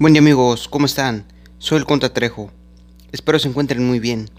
Buen 0.00 0.12
día 0.12 0.20
amigos, 0.20 0.68
¿cómo 0.68 0.86
están? 0.86 1.26
Soy 1.58 1.78
el 1.78 1.84
Conta 1.84 2.12
Trejo. 2.12 2.52
Espero 3.10 3.40
se 3.40 3.48
encuentren 3.48 3.84
muy 3.84 3.98
bien. 3.98 4.30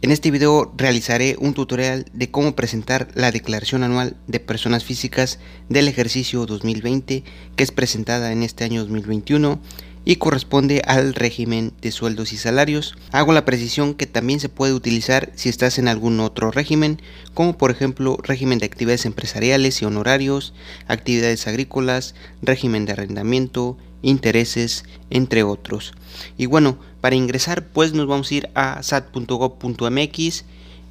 En 0.00 0.10
este 0.10 0.30
video 0.30 0.72
realizaré 0.78 1.36
un 1.38 1.52
tutorial 1.52 2.06
de 2.14 2.30
cómo 2.30 2.56
presentar 2.56 3.08
la 3.12 3.30
declaración 3.30 3.82
anual 3.82 4.16
de 4.28 4.40
personas 4.40 4.82
físicas 4.82 5.40
del 5.68 5.88
ejercicio 5.88 6.46
2020 6.46 7.22
que 7.54 7.62
es 7.62 7.70
presentada 7.70 8.32
en 8.32 8.42
este 8.42 8.64
año 8.64 8.80
2021 8.80 9.60
y 10.06 10.16
corresponde 10.16 10.80
al 10.86 11.14
régimen 11.14 11.74
de 11.82 11.92
sueldos 11.92 12.32
y 12.32 12.38
salarios. 12.38 12.96
Hago 13.12 13.34
la 13.34 13.44
precisión 13.44 13.92
que 13.92 14.06
también 14.06 14.40
se 14.40 14.48
puede 14.48 14.72
utilizar 14.72 15.32
si 15.34 15.50
estás 15.50 15.78
en 15.78 15.88
algún 15.88 16.18
otro 16.20 16.50
régimen, 16.50 17.02
como 17.34 17.58
por 17.58 17.70
ejemplo 17.70 18.16
régimen 18.22 18.58
de 18.58 18.66
actividades 18.66 19.04
empresariales 19.04 19.82
y 19.82 19.84
honorarios, 19.84 20.54
actividades 20.88 21.46
agrícolas, 21.46 22.14
régimen 22.40 22.86
de 22.86 22.92
arrendamiento, 22.92 23.76
intereses, 24.04 24.84
entre 25.10 25.42
otros. 25.42 25.94
Y 26.38 26.46
bueno, 26.46 26.78
para 27.00 27.16
ingresar 27.16 27.66
pues 27.68 27.92
nos 27.92 28.06
vamos 28.06 28.30
a 28.30 28.34
ir 28.34 28.50
a 28.54 28.82
sat.gov.mx 28.82 30.44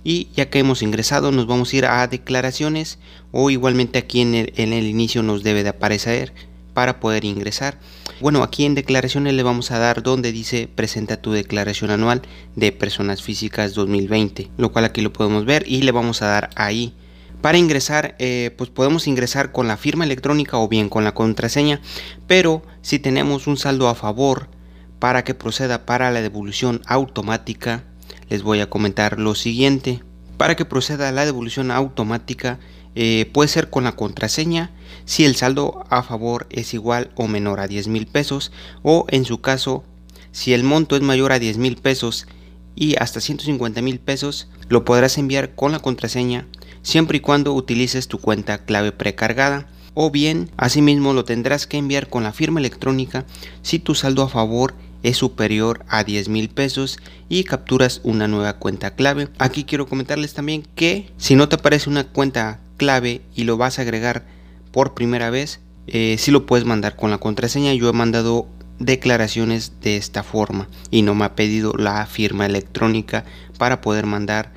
y 0.04 0.28
ya 0.36 0.50
que 0.50 0.60
hemos 0.60 0.82
ingresado 0.82 1.32
nos 1.32 1.48
vamos 1.48 1.72
a 1.72 1.76
ir 1.78 1.86
a 1.86 2.06
declaraciones 2.08 3.00
o 3.32 3.50
igualmente 3.50 4.00
aquí 4.00 4.22
en 4.22 4.36
el, 4.36 4.54
en 4.58 4.74
el 4.74 4.86
inicio 4.86 5.24
nos 5.24 5.44
debe 5.44 5.64
de 5.64 5.70
aparecer 5.70 6.34
para 6.74 7.00
poder 7.00 7.26
ingresar. 7.26 7.80
Bueno, 8.20 8.44
aquí 8.44 8.66
en 8.66 8.76
declaraciones 8.76 9.34
le 9.34 9.44
vamos 9.44 9.72
a 9.72 9.80
dar 9.80 10.04
donde 10.04 10.32
dice 10.32 10.68
presenta 10.74 11.22
tu 11.22 11.32
declaración 11.32 11.92
anual 11.92 12.22
de 12.56 12.72
personas 12.72 13.22
físicas 13.22 13.74
2020, 13.74 14.50
lo 14.58 14.72
cual 14.72 14.86
aquí 14.86 15.02
lo 15.02 15.14
podemos 15.14 15.46
ver 15.46 15.64
y 15.68 15.82
le 15.82 15.92
vamos 15.92 16.22
a 16.22 16.28
dar 16.28 16.50
ahí. 16.56 16.94
Para 17.42 17.58
ingresar, 17.58 18.16
eh, 18.20 18.52
pues 18.58 18.70
podemos 18.70 19.06
ingresar 19.06 19.52
con 19.52 19.68
la 19.68 19.76
firma 19.76 20.06
electrónica 20.06 20.58
o 20.58 20.70
bien 20.70 20.88
con 20.88 21.04
la 21.04 21.14
contraseña, 21.14 21.82
pero 22.26 22.64
si 22.84 23.00
tenemos 23.00 23.48
un 23.48 23.58
saldo 23.58 23.88
a 23.88 23.96
favor 23.96 24.50
para 25.00 25.24
que 25.24 25.34
proceda 25.34 25.86
para 25.86 26.12
la 26.12 26.22
devolución 26.22 26.82
automática, 26.86 27.86
les 28.30 28.44
voy 28.44 28.60
a 28.60 28.70
comentar 28.70 29.20
lo 29.20 29.36
siguiente. 29.36 30.04
Para 30.38 30.56
que 30.56 30.66
proceda 30.66 31.12
la 31.14 31.26
devolución 31.26 31.72
automática, 31.72 32.60
eh, 32.96 33.30
puede 33.34 33.48
ser 33.48 33.70
con 33.70 33.86
la 33.86 33.94
contraseña 33.94 34.72
si 35.06 35.24
el 35.24 35.36
saldo 35.36 35.86
a 35.90 36.04
favor 36.04 36.46
es 36.50 36.74
igual 36.74 37.12
o 37.16 37.28
menor 37.28 37.62
a 37.62 37.68
10 37.68 37.88
mil 37.88 38.06
pesos 38.06 38.52
o 38.84 39.06
en 39.10 39.26
su 39.26 39.42
caso 39.42 39.84
si 40.32 40.54
el 40.54 40.64
monto 40.64 40.96
es 40.96 41.02
mayor 41.02 41.32
a 41.32 41.40
10 41.40 41.58
mil 41.58 41.78
pesos 41.78 42.28
y 42.76 42.96
hasta 42.98 43.20
150 43.20 43.82
mil 43.82 44.00
pesos 44.00 44.48
lo 44.70 44.86
podrás 44.86 45.18
enviar 45.18 45.56
con 45.56 45.72
la 45.72 45.80
contraseña 45.80 46.48
siempre 46.84 47.18
y 47.18 47.22
cuando 47.22 47.54
utilices 47.54 48.08
tu 48.08 48.20
cuenta 48.20 48.64
clave 48.64 48.92
precargada 48.92 49.68
o 49.94 50.12
bien 50.12 50.50
asimismo 50.58 51.14
lo 51.14 51.26
tendrás 51.26 51.68
que 51.68 51.78
enviar 51.78 52.10
con 52.10 52.24
la 52.24 52.34
firma 52.34 52.60
electrónica 52.60 53.26
si 53.62 53.80
tu 53.80 53.96
saldo 53.96 54.24
a 54.24 54.30
favor 54.30 54.74
es 55.04 55.18
superior 55.18 55.86
a 55.90 56.04
10 56.04 56.30
mil 56.30 56.50
pesos 56.50 56.98
y 57.30 57.44
capturas 57.44 58.02
una 58.04 58.28
nueva 58.28 58.54
cuenta 58.54 58.96
clave. 58.96 59.28
Aquí 59.38 59.66
quiero 59.66 59.88
comentarles 59.88 60.34
también 60.34 60.66
que 60.76 61.12
si 61.18 61.36
no 61.36 61.50
te 61.50 61.56
aparece 61.56 61.90
una 61.90 62.06
cuenta 62.06 62.62
clave 62.78 63.22
y 63.36 63.44
lo 63.44 63.58
vas 63.58 63.78
a 63.78 63.84
agregar 63.84 64.26
por 64.72 64.94
primera 64.94 65.30
vez, 65.30 65.60
eh, 65.88 66.16
si 66.18 66.32
lo 66.32 66.46
puedes 66.46 66.66
mandar 66.66 66.96
con 66.96 67.12
la 67.12 67.18
contraseña. 67.18 67.74
Yo 67.74 67.90
he 67.90 67.94
mandado 67.94 68.48
declaraciones 68.80 69.74
de 69.82 69.98
esta 69.98 70.24
forma 70.24 70.68
y 70.90 71.02
no 71.04 71.16
me 71.16 71.26
ha 71.26 71.36
pedido 71.36 71.74
la 71.74 72.06
firma 72.06 72.46
electrónica 72.46 73.26
para 73.58 73.82
poder 73.82 74.06
mandar 74.06 74.52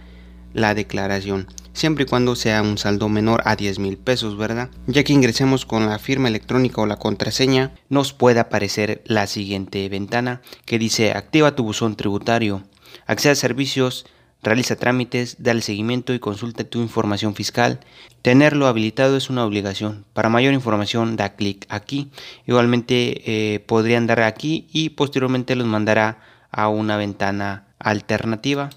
la 0.55 0.75
declaración 0.75 1.49
siempre 1.77 2.05
y 2.05 2.07
cuando 2.07 2.35
sea 2.35 2.63
un 2.63 2.79
saldo 2.79 3.09
menor 3.09 3.43
a 3.45 3.55
10 3.55 3.79
mil 3.79 3.99
pesos, 3.99 4.37
¿verdad? 4.37 4.71
Ya 4.87 5.05
que 5.05 5.13
ingresemos 5.13 5.67
con 5.67 5.87
la 5.87 5.99
firma 5.99 6.29
electrónica 6.29 6.81
o 6.81 6.87
la 6.87 6.97
contraseña, 6.97 7.73
nos 7.91 8.13
puede 8.15 8.41
aparecer 8.41 9.03
la 9.05 9.27
siguiente 9.27 9.89
ventana 9.89 10.41
que 10.65 10.79
dice 10.79 11.13
activa 11.13 11.55
tu 11.55 11.65
buzón 11.65 11.95
tributario, 11.95 12.63
accede 13.07 13.33
a 13.33 13.37
servicios, 13.37 14.07
realiza 14.43 14.77
trámites, 14.77 15.37
dale 15.39 15.61
seguimiento 15.61 16.15
y 16.15 16.19
consulta 16.19 16.65
tu 16.65 16.81
información 16.81 17.35
fiscal. 17.35 17.81
Tenerlo 18.23 18.67
habilitado 18.67 19.17
es 19.17 19.29
una 19.29 19.45
obligación. 19.45 20.07
Para 20.15 20.31
mayor 20.31 20.55
información 20.55 21.17
da 21.17 21.35
clic 21.35 21.67
aquí. 21.69 22.11
Igualmente 22.47 23.55
eh, 23.55 23.61
podrían 23.61 24.07
dar 24.07 24.21
aquí 24.21 24.67
y 24.73 24.91
posteriormente 24.91 25.57
los 25.57 25.67
mandará 25.67 26.21
a 26.51 26.69
una 26.69 26.97
ventana 26.97 27.67
alternativa. 27.79 28.71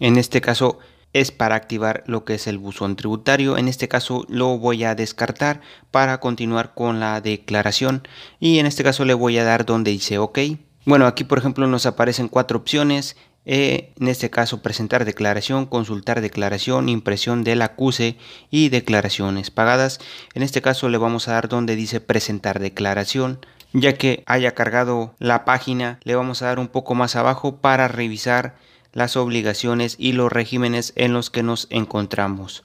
En 0.00 0.18
este 0.18 0.40
caso 0.40 0.80
es 1.12 1.30
para 1.30 1.54
activar 1.54 2.02
lo 2.06 2.24
que 2.24 2.34
es 2.34 2.46
el 2.46 2.58
buzón 2.58 2.96
tributario. 2.96 3.58
En 3.58 3.68
este 3.68 3.88
caso 3.88 4.24
lo 4.28 4.58
voy 4.58 4.84
a 4.84 4.94
descartar 4.94 5.60
para 5.90 6.20
continuar 6.20 6.74
con 6.74 7.00
la 7.00 7.20
declaración 7.20 8.06
y 8.40 8.58
en 8.58 8.66
este 8.66 8.84
caso 8.84 9.04
le 9.04 9.14
voy 9.14 9.38
a 9.38 9.44
dar 9.44 9.66
donde 9.66 9.90
dice 9.90 10.18
OK. 10.18 10.38
Bueno, 10.84 11.06
aquí 11.06 11.24
por 11.24 11.38
ejemplo 11.38 11.66
nos 11.66 11.86
aparecen 11.86 12.28
cuatro 12.28 12.58
opciones. 12.58 13.16
Eh, 13.44 13.92
en 13.98 14.06
este 14.06 14.30
caso 14.30 14.62
presentar 14.62 15.04
declaración, 15.04 15.66
consultar 15.66 16.20
declaración, 16.20 16.88
impresión 16.88 17.42
del 17.42 17.62
acuse 17.62 18.16
y 18.50 18.68
declaraciones 18.68 19.50
pagadas. 19.50 19.98
En 20.34 20.42
este 20.42 20.62
caso 20.62 20.88
le 20.88 20.98
vamos 20.98 21.26
a 21.26 21.32
dar 21.32 21.48
donde 21.48 21.76
dice 21.76 22.00
presentar 22.00 22.60
declaración. 22.60 23.44
Ya 23.72 23.94
que 23.94 24.22
haya 24.26 24.52
cargado 24.52 25.14
la 25.18 25.44
página, 25.44 25.98
le 26.04 26.14
vamos 26.14 26.42
a 26.42 26.46
dar 26.46 26.58
un 26.58 26.68
poco 26.68 26.94
más 26.94 27.16
abajo 27.16 27.56
para 27.56 27.88
revisar 27.88 28.54
las 28.92 29.16
obligaciones 29.16 29.96
y 29.98 30.12
los 30.12 30.32
regímenes 30.32 30.92
en 30.96 31.12
los 31.12 31.30
que 31.30 31.42
nos 31.42 31.66
encontramos. 31.70 32.64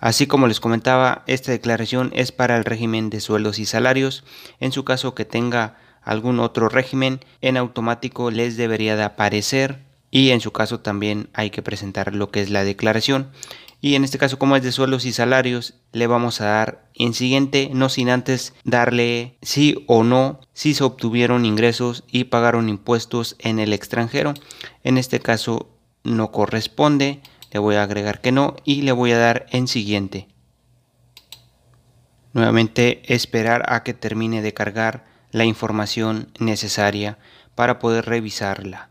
Así 0.00 0.26
como 0.26 0.46
les 0.46 0.60
comentaba, 0.60 1.24
esta 1.26 1.50
declaración 1.52 2.12
es 2.14 2.30
para 2.30 2.56
el 2.56 2.64
régimen 2.64 3.10
de 3.10 3.20
sueldos 3.20 3.58
y 3.58 3.66
salarios. 3.66 4.24
En 4.60 4.70
su 4.70 4.84
caso 4.84 5.14
que 5.14 5.24
tenga 5.24 5.76
algún 6.02 6.40
otro 6.40 6.68
régimen, 6.68 7.20
en 7.40 7.56
automático 7.56 8.30
les 8.30 8.56
debería 8.56 8.96
de 8.96 9.02
aparecer 9.02 9.80
y 10.10 10.30
en 10.30 10.40
su 10.40 10.52
caso 10.52 10.80
también 10.80 11.28
hay 11.34 11.50
que 11.50 11.62
presentar 11.62 12.14
lo 12.14 12.30
que 12.30 12.40
es 12.40 12.50
la 12.50 12.64
declaración. 12.64 13.30
Y 13.80 13.94
en 13.94 14.02
este 14.02 14.18
caso 14.18 14.38
como 14.38 14.56
es 14.56 14.62
de 14.62 14.72
sueldos 14.72 15.04
y 15.04 15.12
salarios 15.12 15.74
le 15.92 16.06
vamos 16.08 16.40
a 16.40 16.46
dar 16.46 16.90
en 16.94 17.14
siguiente 17.14 17.70
no 17.72 17.88
sin 17.88 18.10
antes 18.10 18.54
darle 18.64 19.38
sí 19.40 19.84
o 19.86 20.02
no 20.02 20.40
si 20.52 20.74
se 20.74 20.82
obtuvieron 20.82 21.44
ingresos 21.44 22.02
y 22.08 22.24
pagaron 22.24 22.68
impuestos 22.68 23.36
en 23.38 23.60
el 23.60 23.72
extranjero. 23.72 24.34
En 24.82 24.98
este 24.98 25.20
caso 25.20 25.70
no 26.02 26.32
corresponde 26.32 27.20
le 27.52 27.60
voy 27.60 27.76
a 27.76 27.84
agregar 27.84 28.20
que 28.20 28.32
no 28.32 28.56
y 28.64 28.82
le 28.82 28.92
voy 28.92 29.12
a 29.12 29.18
dar 29.18 29.46
en 29.50 29.68
siguiente. 29.68 30.28
Nuevamente 32.32 33.14
esperar 33.14 33.72
a 33.72 33.84
que 33.84 33.94
termine 33.94 34.42
de 34.42 34.54
cargar 34.54 35.06
la 35.30 35.44
información 35.44 36.32
necesaria 36.38 37.18
para 37.54 37.78
poder 37.78 38.06
revisarla 38.06 38.87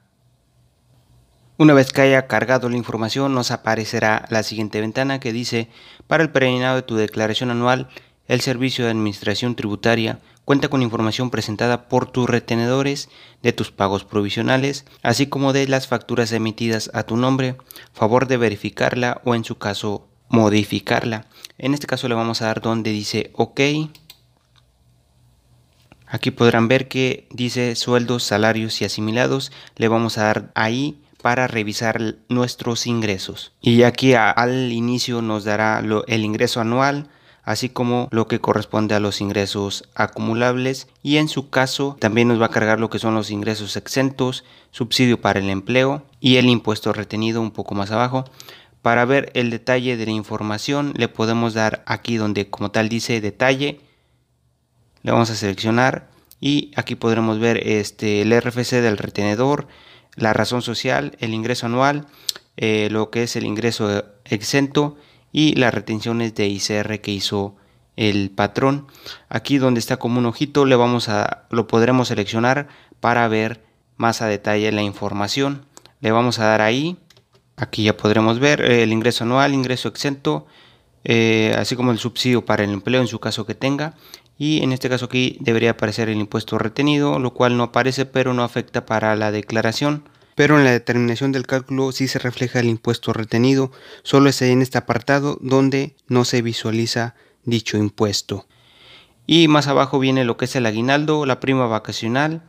una 1.57 1.73
vez 1.73 1.91
que 1.91 2.01
haya 2.01 2.27
cargado 2.27 2.69
la 2.69 2.77
información 2.77 3.33
nos 3.33 3.51
aparecerá 3.51 4.25
la 4.29 4.43
siguiente 4.43 4.79
ventana 4.79 5.19
que 5.19 5.33
dice 5.33 5.69
para 6.07 6.23
el 6.23 6.29
peregrinado 6.29 6.75
de 6.75 6.83
tu 6.83 6.95
declaración 6.95 7.51
anual 7.51 7.89
el 8.27 8.41
Servicio 8.41 8.85
de 8.85 8.91
Administración 8.91 9.55
Tributaria 9.55 10.19
cuenta 10.45 10.69
con 10.69 10.81
información 10.81 11.29
presentada 11.29 11.89
por 11.89 12.09
tus 12.09 12.29
retenedores 12.29 13.09
de 13.43 13.51
tus 13.51 13.71
pagos 13.71 14.05
provisionales, 14.05 14.85
así 15.03 15.27
como 15.27 15.51
de 15.51 15.67
las 15.67 15.87
facturas 15.87 16.31
emitidas 16.31 16.89
a 16.93 17.03
tu 17.03 17.17
nombre, 17.17 17.57
favor 17.91 18.27
de 18.27 18.37
verificarla 18.37 19.21
o 19.25 19.35
en 19.35 19.43
su 19.43 19.57
caso 19.57 20.07
modificarla. 20.29 21.25
En 21.57 21.73
este 21.73 21.85
caso 21.87 22.07
le 22.07 22.15
vamos 22.15 22.41
a 22.41 22.45
dar 22.45 22.61
donde 22.61 22.91
dice 22.91 23.31
OK. 23.33 23.59
Aquí 26.05 26.31
podrán 26.31 26.69
ver 26.69 26.87
que 26.87 27.27
dice 27.31 27.75
sueldos, 27.75 28.23
salarios 28.23 28.81
y 28.81 28.85
asimilados. 28.85 29.51
Le 29.75 29.89
vamos 29.89 30.17
a 30.17 30.23
dar 30.23 30.51
ahí 30.55 31.01
para 31.27 31.45
revisar 31.45 32.15
nuestros 32.29 32.87
ingresos. 32.87 33.51
Y 33.59 33.83
aquí 33.83 34.13
al 34.13 34.71
inicio 34.71 35.21
nos 35.21 35.43
dará 35.43 35.83
el 36.07 36.23
ingreso 36.23 36.61
anual, 36.61 37.09
así 37.43 37.67
como 37.67 38.07
lo 38.11 38.29
que 38.29 38.39
corresponde 38.39 38.95
a 38.95 39.01
los 39.01 39.19
ingresos 39.19 39.89
acumulables 39.93 40.87
y 41.03 41.17
en 41.17 41.27
su 41.27 41.49
caso 41.49 41.97
también 41.99 42.29
nos 42.29 42.39
va 42.41 42.45
a 42.45 42.51
cargar 42.51 42.79
lo 42.79 42.89
que 42.89 42.97
son 42.97 43.13
los 43.13 43.29
ingresos 43.29 43.75
exentos, 43.75 44.45
subsidio 44.71 45.19
para 45.19 45.41
el 45.41 45.49
empleo 45.49 46.05
y 46.21 46.37
el 46.37 46.47
impuesto 46.47 46.93
retenido 46.93 47.41
un 47.41 47.51
poco 47.51 47.75
más 47.75 47.91
abajo. 47.91 48.23
Para 48.81 49.03
ver 49.03 49.29
el 49.33 49.49
detalle 49.49 49.97
de 49.97 50.05
la 50.05 50.13
información 50.13 50.93
le 50.95 51.09
podemos 51.09 51.53
dar 51.53 51.83
aquí 51.87 52.15
donde 52.15 52.49
como 52.49 52.71
tal 52.71 52.87
dice 52.87 53.19
detalle, 53.19 53.81
le 55.03 55.11
vamos 55.11 55.29
a 55.29 55.35
seleccionar 55.35 56.07
y 56.39 56.71
aquí 56.77 56.95
podremos 56.95 57.37
ver 57.37 57.67
este, 57.67 58.21
el 58.21 58.31
RFC 58.31 58.81
del 58.81 58.97
retenedor, 58.97 59.67
la 60.17 60.33
razón 60.33 60.61
social, 60.61 61.15
el 61.19 61.33
ingreso 61.33 61.67
anual, 61.67 62.07
eh, 62.57 62.89
lo 62.91 63.09
que 63.09 63.23
es 63.23 63.35
el 63.35 63.45
ingreso 63.45 64.03
exento 64.25 64.97
y 65.31 65.55
las 65.55 65.73
retenciones 65.73 66.35
de 66.35 66.47
ICR 66.47 66.99
que 66.99 67.11
hizo 67.11 67.55
el 67.95 68.31
patrón. 68.31 68.87
Aquí 69.29 69.59
donde 69.59 69.79
está 69.79 69.97
como 69.97 70.19
un 70.19 70.25
ojito 70.25 70.65
le 70.65 70.75
vamos 70.75 71.07
a 71.07 71.45
lo 71.51 71.67
podremos 71.67 72.09
seleccionar 72.09 72.67
para 72.99 73.27
ver 73.27 73.63
más 73.95 74.21
a 74.21 74.27
detalle 74.27 74.71
la 74.71 74.81
información. 74.81 75.65
Le 76.01 76.11
vamos 76.11 76.39
a 76.39 76.45
dar 76.45 76.61
ahí. 76.61 76.97
Aquí 77.55 77.83
ya 77.83 77.95
podremos 77.95 78.39
ver 78.39 78.61
el 78.61 78.91
ingreso 78.91 79.23
anual, 79.23 79.53
ingreso 79.53 79.87
exento, 79.87 80.45
eh, 81.03 81.55
así 81.57 81.75
como 81.75 81.91
el 81.91 81.97
subsidio 81.99 82.45
para 82.45 82.63
el 82.63 82.71
empleo 82.71 83.01
en 83.01 83.07
su 83.07 83.19
caso 83.19 83.45
que 83.45 83.55
tenga 83.55 83.95
y 84.37 84.63
en 84.63 84.71
este 84.71 84.89
caso 84.89 85.05
aquí 85.05 85.37
debería 85.39 85.71
aparecer 85.71 86.09
el 86.09 86.19
impuesto 86.19 86.57
retenido, 86.57 87.19
lo 87.19 87.33
cual 87.33 87.57
no 87.57 87.63
aparece 87.63 88.05
pero 88.05 88.33
no 88.33 88.43
afecta 88.43 88.85
para 88.85 89.15
la 89.15 89.31
declaración. 89.31 90.09
Pero 90.35 90.57
en 90.57 90.65
la 90.65 90.71
determinación 90.71 91.31
del 91.31 91.47
cálculo 91.47 91.91
sí 91.91 92.07
se 92.07 92.19
refleja 92.19 92.59
el 92.59 92.67
impuesto 92.67 93.11
retenido, 93.11 93.71
solo 94.03 94.29
es 94.29 94.39
en 94.43 94.61
este 94.61 94.77
apartado 94.77 95.39
donde 95.41 95.95
no 96.07 96.25
se 96.25 96.43
visualiza 96.43 97.15
dicho 97.43 97.77
impuesto. 97.77 98.45
Y 99.25 99.47
más 99.47 99.67
abajo 99.67 99.97
viene 99.97 100.25
lo 100.25 100.37
que 100.37 100.45
es 100.45 100.55
el 100.55 100.67
aguinaldo, 100.67 101.25
la 101.25 101.39
prima 101.39 101.65
vacacional, 101.65 102.43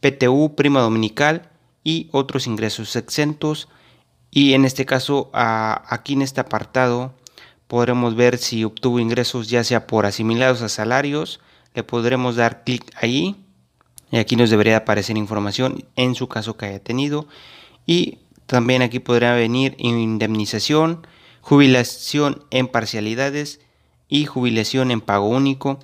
PTU, 0.00 0.54
prima 0.56 0.80
dominical 0.80 1.50
y 1.84 2.08
otros 2.12 2.46
ingresos 2.46 2.96
exentos. 2.96 3.68
Y 4.30 4.54
en 4.54 4.64
este 4.64 4.86
caso, 4.86 5.30
aquí 5.32 6.14
en 6.14 6.22
este 6.22 6.40
apartado, 6.40 7.14
podremos 7.68 8.16
ver 8.16 8.38
si 8.38 8.64
obtuvo 8.64 8.98
ingresos 8.98 9.48
ya 9.48 9.62
sea 9.62 9.86
por 9.86 10.06
asimilados 10.06 10.62
a 10.62 10.68
salarios. 10.68 11.38
Le 11.74 11.84
podremos 11.84 12.34
dar 12.34 12.64
clic 12.64 12.84
ahí. 13.00 13.36
Y 14.10 14.16
aquí 14.16 14.36
nos 14.36 14.50
debería 14.50 14.78
aparecer 14.78 15.16
información 15.16 15.84
en 15.94 16.14
su 16.14 16.28
caso 16.28 16.56
que 16.56 16.66
haya 16.66 16.82
tenido. 16.82 17.28
Y 17.86 18.18
también 18.46 18.80
aquí 18.80 18.98
podría 18.98 19.34
venir 19.34 19.76
indemnización, 19.78 21.06
jubilación 21.42 22.44
en 22.50 22.66
parcialidades 22.66 23.60
y 24.08 24.24
jubilación 24.24 24.90
en 24.90 25.02
pago 25.02 25.28
único. 25.28 25.78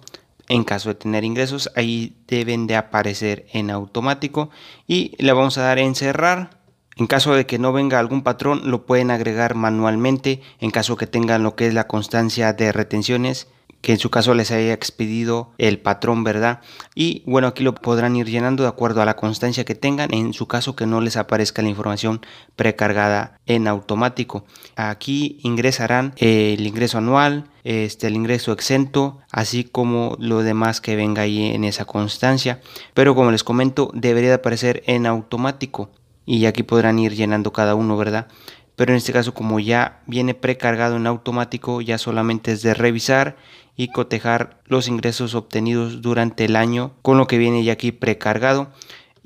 En 0.49 0.65
caso 0.65 0.89
de 0.91 0.95
tener 0.95 1.25
ingresos, 1.25 1.71
ahí 1.77 2.17
deben 2.27 2.67
de 2.67 2.77
aparecer 2.77 3.47
en 3.53 3.71
automático 3.71 4.51
y 4.87 5.15
le 5.23 5.33
vamos 5.33 5.57
a 5.59 5.63
dar 5.63 5.79
en 5.79 5.95
cerrar. 5.95 6.63
En 6.96 7.06
caso 7.06 7.35
de 7.35 7.46
que 7.46 7.58
no 7.58 7.73
venga 7.73 7.99
algún 7.99 8.23
patrón, 8.23 8.62
lo 8.70 8.87
pueden 8.87 9.11
agregar 9.11 9.55
manualmente. 9.55 10.41
En 10.61 10.70
caso 10.70 10.96
que 10.96 11.06
tengan 11.06 11.43
lo 11.43 11.56
que 11.56 11.67
es 11.67 11.75
la 11.75 11.88
constancia 11.88 12.52
de 12.52 12.73
retenciones, 12.73 13.49
que 13.85 13.93
en 13.93 13.99
su 13.99 14.08
caso 14.08 14.32
les 14.32 14.50
haya 14.50 14.73
expedido 14.73 15.50
el 15.58 15.79
patrón, 15.79 16.25
¿verdad? 16.25 16.61
Y 16.94 17.23
bueno, 17.26 17.49
aquí 17.49 17.62
lo 17.62 17.75
podrán 17.75 18.17
ir 18.17 18.26
llenando 18.26 18.62
de 18.62 18.70
acuerdo 18.70 19.02
a 19.02 19.05
la 19.05 19.14
constancia 19.14 19.67
que 19.67 19.75
tengan, 19.75 20.12
en 20.14 20.32
su 20.32 20.49
caso 20.49 20.75
que 20.75 20.87
no 20.87 21.02
les 21.02 21.19
aparezca 21.19 21.61
la 21.61 21.69
información 21.69 22.23
precargada 22.56 23.38
en 23.44 23.69
automático. 23.69 24.47
Aquí 24.75 25.38
ingresarán 25.43 26.14
el 26.17 26.67
ingreso 26.67 26.97
anual, 26.97 27.50
este, 27.62 28.06
el 28.06 28.14
ingreso 28.14 28.52
exento, 28.52 29.19
así 29.31 29.64
como 29.64 30.17
lo 30.19 30.43
demás 30.43 30.81
que 30.81 30.97
venga 30.97 31.23
ahí 31.23 31.55
en 31.55 31.64
esa 31.64 31.85
constancia. 31.85 32.62
Pero 32.94 33.14
como 33.14 33.32
les 33.32 33.44
comento, 33.44 33.90
debería 33.93 34.31
de 34.31 34.37
aparecer 34.37 34.82
en 34.87 35.05
automático 35.05 35.90
y 36.26 36.47
aquí 36.47 36.62
podrán 36.62 36.99
ir 36.99 37.15
llenando 37.15 37.53
cada 37.53 37.75
uno, 37.75 37.97
¿verdad? 37.97 38.29
Pero 38.76 38.93
en 38.93 38.97
este 38.97 39.12
caso 39.12 39.35
como 39.35 39.61
ya 39.61 40.03
viene 40.06 40.35
precargado 40.35 40.97
en 40.97 41.06
automático, 41.06 41.81
ya 41.81 41.99
solamente 41.99 42.53
es 42.53 42.62
de 42.62 42.75
revisar 42.75 43.37
y 43.76 43.88
cotejar 43.88 44.61
los 44.67 44.88
ingresos 44.88 45.35
obtenidos 45.35 46.03
durante 46.03 46.44
el 46.44 46.56
año 46.56 46.93
con 47.03 47.19
lo 47.19 47.26
que 47.26 47.38
viene 47.38 47.65
ya 47.65 47.75
aquí 47.75 47.93
precargado. 47.93 48.71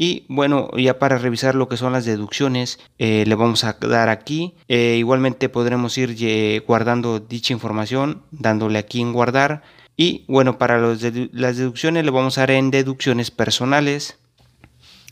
Y 0.00 0.24
bueno, 0.28 0.70
ya 0.76 1.00
para 1.00 1.18
revisar 1.18 1.56
lo 1.56 1.68
que 1.68 1.76
son 1.76 1.92
las 1.92 2.04
deducciones, 2.04 2.78
eh, 2.98 3.24
le 3.26 3.34
vamos 3.34 3.64
a 3.64 3.76
dar 3.80 4.08
aquí. 4.08 4.54
Eh, 4.68 4.94
igualmente 4.96 5.48
podremos 5.48 5.98
ir 5.98 6.14
eh, 6.20 6.62
guardando 6.66 7.18
dicha 7.18 7.52
información, 7.52 8.22
dándole 8.30 8.78
aquí 8.78 9.00
en 9.00 9.12
guardar. 9.12 9.62
Y 9.96 10.24
bueno, 10.28 10.56
para 10.56 10.78
los 10.78 11.02
las 11.32 11.56
deducciones 11.56 12.04
le 12.04 12.12
vamos 12.12 12.38
a 12.38 12.42
dar 12.42 12.52
en 12.52 12.70
deducciones 12.70 13.32
personales. 13.32 14.18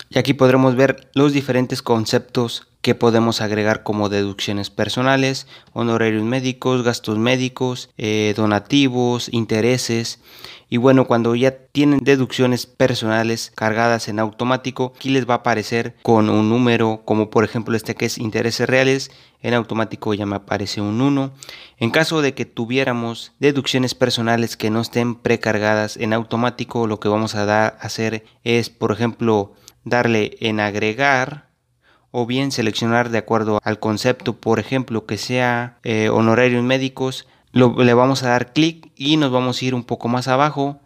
Y 0.08 0.18
aquí 0.18 0.34
podremos 0.34 0.76
ver 0.76 1.08
los 1.14 1.32
diferentes 1.32 1.82
conceptos 1.82 2.68
que 2.80 2.94
podemos 2.94 3.40
agregar 3.40 3.82
como 3.82 4.08
deducciones 4.08 4.70
personales, 4.70 5.48
honorarios 5.72 6.22
médicos, 6.22 6.84
gastos 6.84 7.18
médicos, 7.18 7.90
eh, 7.98 8.32
donativos, 8.36 9.28
intereses. 9.32 10.20
Y 10.68 10.76
bueno, 10.76 11.08
cuando 11.08 11.34
ya 11.34 11.50
tienen 11.50 11.98
deducciones 12.04 12.66
personales 12.66 13.52
cargadas 13.56 14.06
en 14.06 14.20
automático, 14.20 14.92
aquí 14.94 15.10
les 15.10 15.28
va 15.28 15.34
a 15.34 15.38
aparecer 15.38 15.96
con 16.02 16.30
un 16.30 16.48
número, 16.48 17.02
como 17.04 17.28
por 17.28 17.42
ejemplo 17.42 17.76
este 17.76 17.96
que 17.96 18.06
es 18.06 18.18
intereses 18.18 18.68
reales, 18.68 19.10
en 19.42 19.54
automático 19.54 20.14
ya 20.14 20.26
me 20.26 20.36
aparece 20.36 20.80
un 20.80 21.00
1. 21.00 21.32
En 21.78 21.90
caso 21.90 22.22
de 22.22 22.34
que 22.34 22.44
tuviéramos 22.44 23.32
deducciones 23.40 23.96
personales 23.96 24.56
que 24.56 24.70
no 24.70 24.80
estén 24.80 25.16
precargadas 25.16 25.96
en 25.96 26.12
automático, 26.12 26.86
lo 26.86 27.00
que 27.00 27.08
vamos 27.08 27.34
a 27.34 27.44
dar, 27.46 27.78
hacer 27.80 28.24
es, 28.44 28.70
por 28.70 28.92
ejemplo, 28.92 29.54
darle 29.86 30.36
en 30.40 30.60
agregar 30.60 31.46
o 32.10 32.26
bien 32.26 32.52
seleccionar 32.52 33.08
de 33.08 33.18
acuerdo 33.18 33.60
al 33.62 33.78
concepto, 33.78 34.34
por 34.34 34.58
ejemplo, 34.58 35.06
que 35.06 35.16
sea 35.16 35.78
eh, 35.82 36.10
honorarios 36.10 36.62
médicos, 36.62 37.26
le 37.52 37.94
vamos 37.94 38.22
a 38.22 38.28
dar 38.28 38.52
clic 38.52 38.90
y 38.96 39.16
nos 39.16 39.30
vamos 39.32 39.62
a 39.62 39.64
ir 39.64 39.74
un 39.74 39.84
poco 39.84 40.08
más 40.08 40.28
abajo 40.28 40.78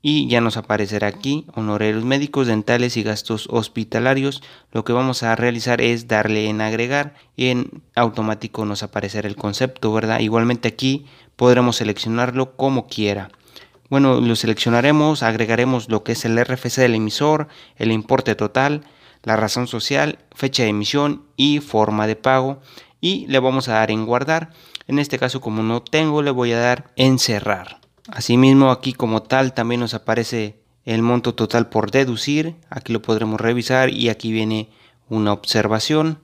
y 0.00 0.26
ya 0.28 0.40
nos 0.40 0.56
aparecerá 0.56 1.06
aquí 1.06 1.46
honorarios 1.54 2.04
médicos, 2.04 2.48
dentales 2.48 2.96
y 2.96 3.04
gastos 3.04 3.46
hospitalarios. 3.50 4.42
Lo 4.72 4.84
que 4.84 4.92
vamos 4.92 5.22
a 5.22 5.36
realizar 5.36 5.80
es 5.80 6.08
darle 6.08 6.48
en 6.48 6.60
agregar 6.60 7.14
y 7.36 7.48
en 7.48 7.82
automático 7.94 8.64
nos 8.64 8.82
aparecerá 8.82 9.28
el 9.28 9.36
concepto, 9.36 9.92
¿verdad? 9.92 10.18
Igualmente 10.18 10.66
aquí 10.66 11.06
podremos 11.36 11.76
seleccionarlo 11.76 12.56
como 12.56 12.88
quiera. 12.88 13.30
Bueno, 13.92 14.22
lo 14.22 14.36
seleccionaremos, 14.36 15.22
agregaremos 15.22 15.90
lo 15.90 16.02
que 16.02 16.12
es 16.12 16.24
el 16.24 16.42
RFC 16.42 16.80
del 16.80 16.94
emisor, 16.94 17.48
el 17.76 17.92
importe 17.92 18.34
total, 18.34 18.84
la 19.22 19.36
razón 19.36 19.66
social, 19.66 20.18
fecha 20.34 20.62
de 20.62 20.70
emisión 20.70 21.26
y 21.36 21.58
forma 21.58 22.06
de 22.06 22.16
pago 22.16 22.62
y 23.02 23.26
le 23.26 23.38
vamos 23.38 23.68
a 23.68 23.74
dar 23.74 23.90
en 23.90 24.06
guardar. 24.06 24.48
En 24.86 24.98
este 24.98 25.18
caso 25.18 25.42
como 25.42 25.62
no 25.62 25.82
tengo 25.82 26.22
le 26.22 26.30
voy 26.30 26.52
a 26.52 26.58
dar 26.58 26.90
en 26.96 27.18
cerrar. 27.18 27.80
Asimismo 28.08 28.70
aquí 28.70 28.94
como 28.94 29.24
tal 29.24 29.52
también 29.52 29.82
nos 29.82 29.92
aparece 29.92 30.56
el 30.86 31.02
monto 31.02 31.34
total 31.34 31.68
por 31.68 31.90
deducir. 31.90 32.54
Aquí 32.70 32.94
lo 32.94 33.02
podremos 33.02 33.42
revisar 33.42 33.90
y 33.90 34.08
aquí 34.08 34.32
viene 34.32 34.70
una 35.10 35.34
observación 35.34 36.18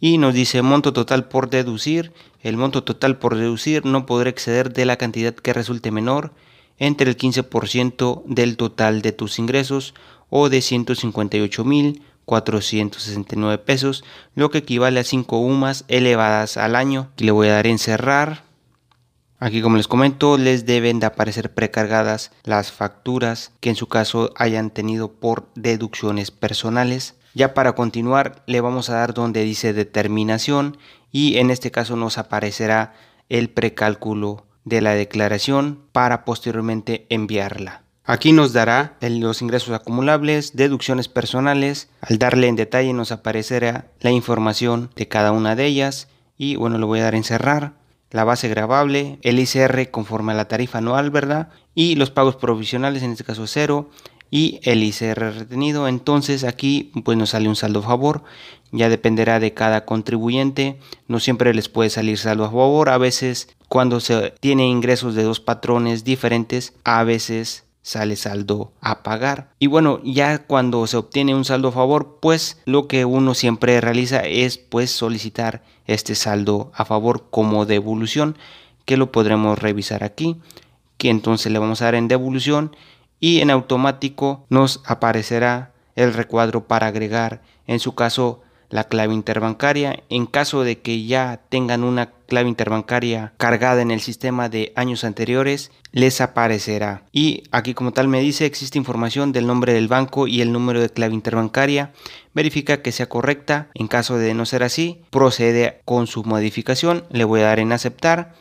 y 0.00 0.18
nos 0.18 0.34
dice 0.34 0.60
monto 0.60 0.92
total 0.92 1.28
por 1.28 1.48
deducir. 1.48 2.12
El 2.42 2.58
monto 2.58 2.84
total 2.84 3.16
por 3.16 3.36
deducir 3.36 3.86
no 3.86 4.04
podrá 4.04 4.28
exceder 4.28 4.70
de 4.74 4.84
la 4.84 4.96
cantidad 4.96 5.34
que 5.34 5.54
resulte 5.54 5.90
menor 5.90 6.34
entre 6.80 7.08
el 7.08 7.16
15% 7.16 8.24
del 8.26 8.56
total 8.56 9.02
de 9.02 9.12
tus 9.12 9.38
ingresos 9.38 9.94
o 10.30 10.48
de 10.48 10.58
158.469 10.58 13.58
pesos, 13.58 14.02
lo 14.34 14.50
que 14.50 14.58
equivale 14.58 14.98
a 14.98 15.04
5 15.04 15.38
UMAS 15.38 15.84
elevadas 15.86 16.56
al 16.56 16.74
año. 16.74 17.10
Aquí 17.12 17.22
le 17.24 17.30
voy 17.30 17.46
a 17.48 17.52
dar 17.52 17.68
en 17.68 17.78
cerrar. 17.78 18.42
Aquí 19.38 19.62
como 19.62 19.76
les 19.76 19.86
comento, 19.88 20.38
les 20.38 20.66
deben 20.66 21.00
de 21.00 21.06
aparecer 21.06 21.54
precargadas 21.54 22.30
las 22.44 22.72
facturas 22.72 23.52
que 23.60 23.70
en 23.70 23.76
su 23.76 23.86
caso 23.86 24.32
hayan 24.36 24.70
tenido 24.70 25.12
por 25.12 25.48
deducciones 25.54 26.30
personales. 26.30 27.14
Ya 27.34 27.54
para 27.54 27.74
continuar 27.74 28.42
le 28.46 28.60
vamos 28.60 28.90
a 28.90 28.94
dar 28.94 29.14
donde 29.14 29.44
dice 29.44 29.72
determinación 29.72 30.76
y 31.12 31.38
en 31.38 31.50
este 31.50 31.70
caso 31.70 31.96
nos 31.96 32.18
aparecerá 32.18 32.94
el 33.28 33.50
precálculo 33.50 34.46
de 34.70 34.80
la 34.80 34.94
declaración 34.94 35.80
para 35.92 36.24
posteriormente 36.24 37.06
enviarla. 37.10 37.82
Aquí 38.04 38.32
nos 38.32 38.52
dará 38.52 38.96
los 39.02 39.42
ingresos 39.42 39.74
acumulables, 39.74 40.56
deducciones 40.56 41.08
personales. 41.08 41.90
Al 42.00 42.18
darle 42.18 42.48
en 42.48 42.56
detalle 42.56 42.92
nos 42.92 43.12
aparecerá 43.12 43.88
la 44.00 44.10
información 44.10 44.90
de 44.96 45.06
cada 45.06 45.32
una 45.32 45.54
de 45.54 45.66
ellas. 45.66 46.08
Y 46.38 46.56
bueno, 46.56 46.78
lo 46.78 46.86
voy 46.86 47.00
a 47.00 47.04
dar 47.04 47.14
en 47.14 47.24
cerrar. 47.24 47.74
La 48.10 48.24
base 48.24 48.48
grabable, 48.48 49.18
el 49.22 49.38
ICR 49.38 49.90
conforme 49.90 50.32
a 50.32 50.34
la 50.34 50.48
tarifa 50.48 50.78
anual, 50.78 51.10
¿verdad? 51.10 51.50
Y 51.74 51.94
los 51.94 52.10
pagos 52.10 52.34
provisionales, 52.36 53.02
en 53.02 53.12
este 53.12 53.22
caso 53.22 53.46
cero. 53.46 53.90
Y 54.30 54.60
el 54.62 54.82
ICR 54.82 55.18
retenido. 55.18 55.88
Entonces 55.88 56.44
aquí 56.44 56.92
pues 57.04 57.18
nos 57.18 57.30
sale 57.30 57.48
un 57.48 57.56
saldo 57.56 57.80
a 57.80 57.84
favor. 57.84 58.22
Ya 58.72 58.88
dependerá 58.88 59.40
de 59.40 59.54
cada 59.54 59.84
contribuyente. 59.84 60.78
No 61.08 61.18
siempre 61.20 61.52
les 61.54 61.68
puede 61.68 61.90
salir 61.90 62.18
saldo 62.18 62.44
a 62.44 62.50
favor. 62.50 62.88
A 62.88 62.98
veces 62.98 63.48
cuando 63.68 64.00
se 64.00 64.32
tiene 64.40 64.68
ingresos 64.68 65.14
de 65.14 65.22
dos 65.22 65.40
patrones 65.40 66.04
diferentes, 66.04 66.74
a 66.84 67.04
veces 67.04 67.64
sale 67.82 68.16
saldo 68.16 68.72
a 68.80 69.02
pagar. 69.02 69.50
Y 69.58 69.66
bueno, 69.66 70.00
ya 70.04 70.38
cuando 70.46 70.86
se 70.86 70.96
obtiene 70.96 71.34
un 71.34 71.44
saldo 71.44 71.68
a 71.68 71.72
favor, 71.72 72.18
pues 72.20 72.60
lo 72.64 72.88
que 72.88 73.04
uno 73.04 73.34
siempre 73.34 73.80
realiza 73.80 74.20
es 74.20 74.58
pues 74.58 74.90
solicitar 74.90 75.62
este 75.86 76.14
saldo 76.14 76.72
a 76.74 76.84
favor 76.84 77.26
como 77.30 77.66
devolución, 77.66 78.36
que 78.84 78.96
lo 78.96 79.12
podremos 79.12 79.58
revisar 79.58 80.04
aquí, 80.04 80.36
que 80.98 81.10
entonces 81.10 81.50
le 81.50 81.58
vamos 81.58 81.82
a 81.82 81.86
dar 81.86 81.94
en 81.94 82.08
devolución 82.08 82.76
y 83.20 83.40
en 83.40 83.50
automático 83.50 84.44
nos 84.48 84.82
aparecerá 84.84 85.72
el 85.94 86.14
recuadro 86.14 86.66
para 86.66 86.86
agregar 86.86 87.42
en 87.66 87.78
su 87.78 87.94
caso 87.94 88.40
la 88.70 88.84
clave 88.84 89.12
interbancaria. 89.12 90.02
En 90.08 90.26
caso 90.26 90.62
de 90.62 90.78
que 90.78 91.04
ya 91.04 91.40
tengan 91.48 91.84
una 91.84 92.12
clave 92.26 92.48
interbancaria 92.48 93.32
cargada 93.36 93.82
en 93.82 93.90
el 93.90 94.00
sistema 94.00 94.48
de 94.48 94.72
años 94.76 95.04
anteriores, 95.04 95.72
les 95.92 96.20
aparecerá. 96.20 97.02
Y 97.12 97.42
aquí 97.50 97.74
como 97.74 97.92
tal 97.92 98.08
me 98.08 98.20
dice, 98.20 98.46
existe 98.46 98.78
información 98.78 99.32
del 99.32 99.46
nombre 99.46 99.72
del 99.72 99.88
banco 99.88 100.28
y 100.28 100.40
el 100.40 100.52
número 100.52 100.80
de 100.80 100.88
clave 100.88 101.14
interbancaria. 101.14 101.92
Verifica 102.32 102.80
que 102.80 102.92
sea 102.92 103.08
correcta. 103.08 103.68
En 103.74 103.88
caso 103.88 104.16
de 104.16 104.32
no 104.34 104.46
ser 104.46 104.62
así, 104.62 105.02
procede 105.10 105.80
con 105.84 106.06
su 106.06 106.22
modificación. 106.22 107.04
Le 107.10 107.24
voy 107.24 107.40
a 107.40 107.46
dar 107.46 107.58
en 107.58 107.72
aceptar. 107.72 108.34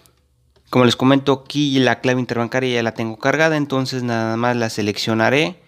Como 0.70 0.86
les 0.86 0.96
comento 0.96 1.34
aquí 1.34 1.80
la 1.80 2.00
clave 2.00 2.20
interbancaria 2.20 2.76
ya 2.76 2.84
la 2.84 2.94
tengo 2.94 3.18
cargada, 3.18 3.58
entonces 3.58 4.04
nada 4.04 4.38
más 4.38 4.56
la 4.56 4.70
seleccionaré 4.70 5.60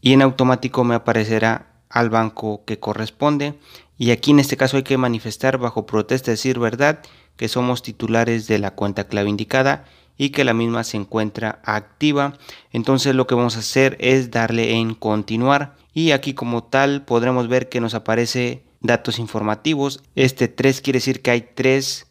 y 0.00 0.12
en 0.12 0.22
automático 0.22 0.82
me 0.82 0.96
aparecerá 0.96 1.80
al 1.88 2.10
banco 2.10 2.64
que 2.64 2.80
corresponde. 2.80 3.54
Y 3.96 4.10
aquí 4.10 4.32
en 4.32 4.40
este 4.40 4.56
caso 4.56 4.76
hay 4.76 4.82
que 4.82 4.98
manifestar 4.98 5.58
bajo 5.58 5.86
protesta 5.86 6.32
decir 6.32 6.58
verdad 6.58 7.00
que 7.36 7.48
somos 7.48 7.82
titulares 7.82 8.48
de 8.48 8.58
la 8.58 8.72
cuenta 8.72 9.08
clave 9.08 9.30
indicada 9.30 9.84
y 10.18 10.30
que 10.30 10.44
la 10.44 10.54
misma 10.54 10.82
se 10.84 10.96
encuentra 10.96 11.60
activa. 11.64 12.34
Entonces 12.72 13.14
lo 13.14 13.26
que 13.26 13.34
vamos 13.34 13.56
a 13.56 13.60
hacer 13.60 13.96
es 14.00 14.30
darle 14.30 14.74
en 14.74 14.94
continuar. 14.94 15.76
Y 15.94 16.10
aquí 16.10 16.34
como 16.34 16.64
tal 16.64 17.04
podremos 17.04 17.48
ver 17.48 17.68
que 17.68 17.80
nos 17.80 17.94
aparece 17.94 18.64
datos 18.80 19.18
informativos. 19.18 20.02
Este 20.14 20.48
3 20.48 20.80
quiere 20.80 20.98
decir 20.98 21.22
que 21.22 21.30
hay 21.30 21.48
tres 21.54 22.05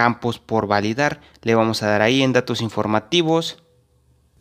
campos 0.00 0.38
por 0.38 0.66
validar. 0.66 1.20
Le 1.42 1.54
vamos 1.54 1.82
a 1.82 1.86
dar 1.86 2.00
ahí 2.00 2.22
en 2.22 2.32
datos 2.32 2.62
informativos. 2.62 3.62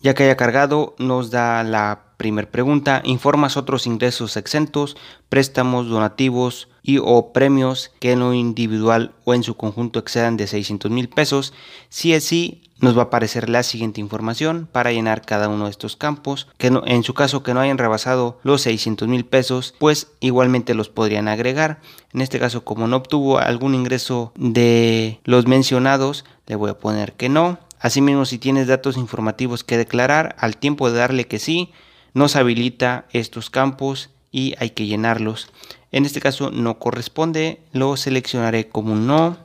Ya 0.01 0.13
que 0.13 0.23
haya 0.23 0.37
cargado 0.37 0.95
nos 0.99 1.31
da 1.31 1.65
la 1.65 2.05
Primer 2.19 2.51
pregunta, 2.51 3.01
¿informas 3.05 3.55
otros 3.55 3.87
ingresos 3.87 4.35
exentos, 4.35 4.97
préstamos, 5.29 5.87
donativos 5.87 6.67
y 6.83 6.97
o 7.01 7.31
premios 7.31 7.91
que 8.01 8.11
en 8.11 8.19
lo 8.19 8.33
individual 8.33 9.15
o 9.23 9.33
en 9.33 9.41
su 9.41 9.55
conjunto 9.55 9.99
excedan 9.99 10.35
de 10.35 10.47
600 10.47 10.91
mil 10.91 11.07
pesos? 11.07 11.53
Si 11.87 12.13
es 12.13 12.25
sí, 12.25 12.68
nos 12.79 12.97
va 12.97 13.01
a 13.01 13.05
aparecer 13.05 13.49
la 13.49 13.63
siguiente 13.63 14.01
información 14.01 14.67
para 14.71 14.91
llenar 14.91 15.25
cada 15.25 15.49
uno 15.49 15.65
de 15.65 15.71
estos 15.71 15.95
campos, 15.95 16.47
que 16.57 16.67
en 16.67 17.03
su 17.03 17.13
caso 17.13 17.43
que 17.43 17.53
no 17.53 17.59
hayan 17.59 17.77
rebasado 17.77 18.39
los 18.43 18.61
600 18.61 19.07
mil 19.07 19.25
pesos, 19.25 19.75
pues 19.79 20.07
igualmente 20.19 20.73
los 20.73 20.89
podrían 20.89 21.27
agregar. 21.27 21.79
En 22.13 22.21
este 22.21 22.39
caso, 22.39 22.63
como 22.63 22.87
no 22.87 22.97
obtuvo 22.97 23.37
algún 23.37 23.75
ingreso 23.75 24.31
de 24.35 25.19
los 25.23 25.47
mencionados, 25.47 26.25
le 26.47 26.55
voy 26.55 26.71
a 26.71 26.77
poner 26.77 27.13
que 27.13 27.29
no. 27.29 27.59
Asimismo, 27.79 28.25
si 28.25 28.37
tienes 28.37 28.67
datos 28.67 28.97
informativos 28.97 29.63
que 29.63 29.77
declarar, 29.77 30.35
al 30.39 30.57
tiempo 30.57 30.89
de 30.89 30.97
darle 30.97 31.27
que 31.27 31.39
sí, 31.39 31.71
nos 32.13 32.35
habilita 32.35 33.05
estos 33.11 33.49
campos 33.49 34.09
y 34.31 34.55
hay 34.59 34.71
que 34.71 34.85
llenarlos. 34.85 35.49
En 35.91 36.05
este 36.05 36.21
caso 36.21 36.51
no 36.51 36.79
corresponde, 36.79 37.61
lo 37.71 37.95
seleccionaré 37.97 38.67
como 38.67 38.95
no. 38.95 39.37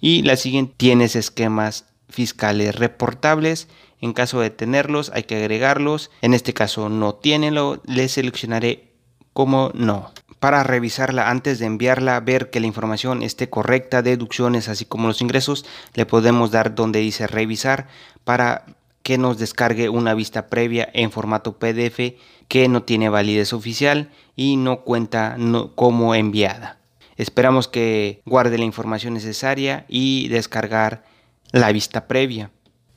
Y 0.00 0.22
la 0.22 0.36
siguiente, 0.36 0.74
tienes 0.76 1.16
esquemas 1.16 1.84
fiscales 2.08 2.74
reportables. 2.74 3.68
En 4.00 4.12
caso 4.12 4.40
de 4.40 4.50
tenerlos 4.50 5.10
hay 5.14 5.24
que 5.24 5.36
agregarlos. 5.36 6.10
En 6.22 6.34
este 6.34 6.54
caso 6.54 6.88
no 6.88 7.14
tiene, 7.14 7.50
lo 7.50 7.80
le 7.84 8.08
seleccionaré 8.08 8.92
como 9.32 9.70
no. 9.74 10.12
Para 10.40 10.62
revisarla 10.62 11.30
antes 11.30 11.58
de 11.58 11.66
enviarla, 11.66 12.20
ver 12.20 12.50
que 12.50 12.60
la 12.60 12.68
información 12.68 13.22
esté 13.22 13.50
correcta, 13.50 14.02
deducciones 14.02 14.68
así 14.68 14.84
como 14.84 15.08
los 15.08 15.20
ingresos, 15.20 15.64
le 15.94 16.06
podemos 16.06 16.52
dar 16.52 16.76
donde 16.76 17.00
dice 17.00 17.26
revisar 17.26 17.88
para 18.22 18.64
que 19.02 19.18
nos 19.18 19.38
descargue 19.38 19.88
una 19.88 20.14
vista 20.14 20.46
previa 20.46 20.88
en 20.92 21.10
formato 21.10 21.58
PDF 21.58 22.14
que 22.46 22.68
no 22.68 22.82
tiene 22.82 23.08
validez 23.08 23.52
oficial 23.52 24.10
y 24.36 24.56
no 24.56 24.82
cuenta 24.82 25.36
como 25.74 26.14
enviada. 26.14 26.78
Esperamos 27.16 27.66
que 27.66 28.22
guarde 28.26 28.58
la 28.58 28.64
información 28.64 29.14
necesaria 29.14 29.86
y 29.88 30.28
descargar 30.28 31.04
la 31.52 31.72
vista 31.72 32.06
previa. 32.06 32.50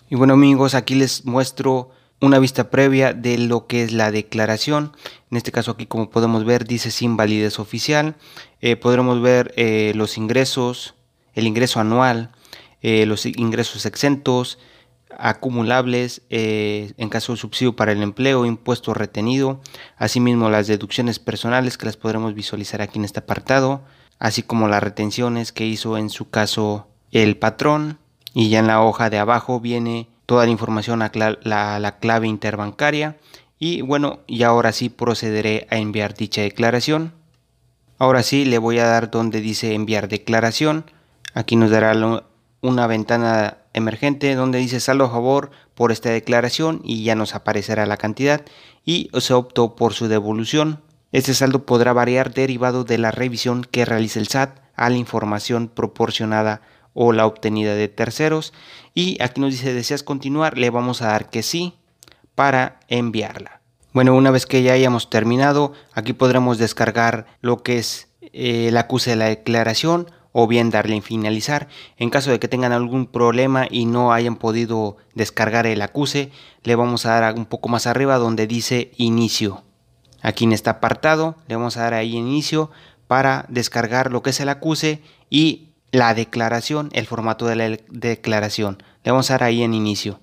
Y 0.10 0.16
bueno 0.16 0.34
amigos, 0.34 0.76
aquí 0.76 0.96
les 0.96 1.26
muestro 1.26 1.92
una 2.22 2.38
vista 2.38 2.70
previa 2.70 3.14
de 3.14 3.38
lo 3.38 3.66
que 3.66 3.84
es 3.84 3.92
la 3.92 4.12
declaración. 4.12 4.96
En 5.32 5.38
este 5.38 5.52
caso 5.52 5.72
aquí 5.72 5.88
como 5.88 6.10
podemos 6.10 6.46
ver 6.46 6.66
dice 6.66 6.92
sin 6.92 7.18
validez 7.18 7.60
oficial. 7.60 8.16
Eh, 8.62 8.76
podremos 8.76 9.22
ver 9.22 9.54
eh, 9.58 9.94
los 9.96 10.18
ingresos, 10.18 10.96
el 11.34 11.48
ingreso 11.48 11.80
anual, 11.80 12.32
eh, 12.82 13.06
los 13.06 13.26
ingresos 13.26 13.86
exentos, 13.86 14.60
acumulables 15.18 16.22
en 16.30 17.10
caso 17.10 17.34
de 17.34 17.38
subsidio 17.38 17.76
para 17.76 17.92
el 17.92 18.02
empleo, 18.02 18.46
impuesto 18.46 18.94
retenido, 18.94 19.60
asimismo 19.98 20.50
las 20.50 20.68
deducciones 20.68 21.20
personales 21.20 21.78
que 21.78 21.86
las 21.86 21.98
podremos 21.98 22.34
visualizar 22.34 22.82
aquí 22.82 22.98
en 22.98 23.06
este 23.06 23.20
apartado, 23.20 23.84
así 24.20 24.42
como 24.42 24.70
las 24.70 24.82
retenciones 24.82 25.52
que 25.52 25.66
hizo 25.66 25.98
en 25.98 26.10
su 26.10 26.30
caso 26.30 26.88
el 27.12 27.38
patrón 27.38 28.00
y 28.34 28.50
ya 28.50 28.60
en 28.60 28.68
la 28.68 28.82
hoja 28.82 29.10
de 29.10 29.20
abajo 29.20 29.60
viene 29.60 30.08
toda 30.26 30.46
la 30.46 30.52
información 30.52 31.02
a 31.02 31.12
la, 31.14 31.80
la 31.80 32.00
clave 32.00 32.28
interbancaria. 32.28 33.18
Y 33.60 33.82
bueno 33.82 34.20
y 34.28 34.44
ahora 34.44 34.72
sí 34.72 34.90
procederé 34.90 35.68
a 35.70 35.78
enviar 35.78 36.16
dicha 36.16 36.42
declaración. 36.42 37.14
Ahora 37.98 38.24
sí 38.24 38.46
le 38.46 38.58
voy 38.58 38.80
a 38.80 38.88
dar 38.88 39.12
donde 39.12 39.42
dice 39.42 39.76
enviar 39.76 40.08
declaración. 40.08 40.86
Aquí 41.34 41.56
nos 41.56 41.70
dará 41.70 41.94
una 42.62 42.88
ventana 42.88 43.58
emergente 43.74 44.34
donde 44.36 44.60
dice 44.60 44.80
saldo 44.80 45.06
a 45.06 45.12
favor 45.12 45.52
por 45.76 45.92
esta 45.92 46.10
declaración 46.10 46.82
y 46.84 47.04
ya 47.04 47.16
nos 47.16 47.36
aparecerá 47.36 47.86
la 47.86 47.98
cantidad 47.98 48.42
y 48.86 49.10
se 49.20 49.34
optó 49.34 49.76
por 49.76 49.94
su 49.94 50.08
devolución. 50.08 50.82
Este 51.12 51.34
saldo 51.34 51.66
podrá 51.66 51.94
variar 51.94 52.34
derivado 52.34 52.84
de 52.84 52.98
la 52.98 53.12
revisión 53.12 53.64
que 53.70 53.86
realice 53.86 54.20
el 54.20 54.28
SAT 54.28 54.60
a 54.76 54.90
la 54.90 54.98
información 54.98 55.68
proporcionada 55.68 56.62
o 56.94 57.14
la 57.14 57.26
obtenida 57.26 57.76
de 57.76 57.88
terceros 57.88 58.54
y 58.94 59.22
aquí 59.22 59.42
nos 59.42 59.52
dice 59.52 59.74
deseas 59.74 60.04
continuar 60.04 60.58
le 60.58 60.70
vamos 60.70 61.02
a 61.02 61.08
dar 61.08 61.30
que 61.30 61.44
sí 61.44 61.76
para 62.36 62.80
enviarla. 62.88 63.62
Bueno 63.94 64.16
una 64.16 64.32
vez 64.32 64.46
que 64.46 64.64
ya 64.64 64.74
hayamos 64.74 65.10
terminado 65.10 65.74
aquí 65.94 66.14
podremos 66.14 66.58
descargar 66.58 67.26
lo 67.42 67.64
que 67.64 67.78
es 67.78 68.10
eh, 68.22 68.68
el 68.70 68.78
acuse 68.78 69.12
de 69.12 69.16
la 69.16 69.26
declaración 69.26 70.08
o 70.32 70.48
bien 70.48 70.70
darle 70.70 70.96
en 70.96 71.04
finalizar. 71.04 71.68
En 71.98 72.10
caso 72.10 72.32
de 72.32 72.40
que 72.40 72.48
tengan 72.48 72.72
algún 72.72 73.06
problema 73.06 73.68
y 73.70 73.86
no 73.86 74.14
hayan 74.14 74.36
podido 74.36 74.98
descargar 75.14 75.68
el 75.68 75.82
acuse, 75.82 76.32
le 76.64 76.76
vamos 76.76 77.06
a 77.06 77.20
dar 77.20 77.36
un 77.36 77.46
poco 77.46 77.70
más 77.70 77.88
arriba 77.88 78.18
donde 78.18 78.48
dice 78.48 78.92
inicio. 78.98 79.64
Aquí 80.22 80.46
en 80.46 80.54
este 80.54 80.70
apartado 80.70 81.36
le 81.48 81.56
vamos 81.56 81.78
a 81.78 81.82
dar 81.82 81.94
ahí 81.94 82.16
inicio 82.16 82.72
para 83.08 83.46
descargar 83.50 84.12
lo 84.12 84.22
que 84.22 84.30
es 84.30 84.40
el 84.40 84.50
acuse 84.50 85.02
y 85.30 85.71
la 85.92 86.14
declaración, 86.14 86.90
el 86.94 87.08
formato 87.08 87.48
de 87.48 87.56
la 87.56 87.78
declaración. 87.90 88.82
Le 89.04 89.12
vamos 89.12 89.30
a 89.30 89.36
dar 89.36 89.44
ahí 89.44 89.64
en 89.64 89.74
inicio. 89.74 90.20